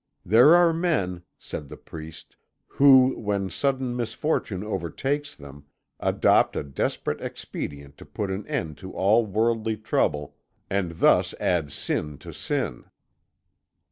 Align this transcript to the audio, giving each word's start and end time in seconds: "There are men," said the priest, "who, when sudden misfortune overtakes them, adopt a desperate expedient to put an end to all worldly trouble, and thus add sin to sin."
"There 0.25 0.55
are 0.55 0.73
men," 0.73 1.21
said 1.37 1.69
the 1.69 1.77
priest, 1.77 2.35
"who, 2.65 3.15
when 3.19 3.51
sudden 3.51 3.95
misfortune 3.95 4.63
overtakes 4.63 5.35
them, 5.35 5.67
adopt 5.99 6.55
a 6.55 6.63
desperate 6.63 7.21
expedient 7.21 7.97
to 7.97 8.05
put 8.07 8.31
an 8.31 8.47
end 8.47 8.79
to 8.79 8.93
all 8.93 9.27
worldly 9.27 9.77
trouble, 9.77 10.35
and 10.71 10.93
thus 10.93 11.35
add 11.39 11.71
sin 11.71 12.17
to 12.17 12.33
sin." 12.33 12.85